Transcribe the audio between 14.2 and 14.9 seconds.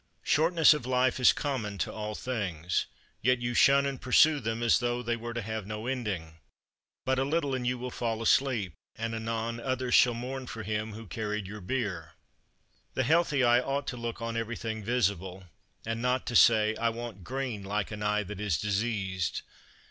on everything